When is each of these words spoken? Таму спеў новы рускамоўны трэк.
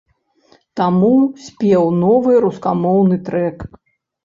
Таму 0.81 1.11
спеў 1.49 1.85
новы 2.05 2.41
рускамоўны 2.47 3.23
трэк. 3.31 3.65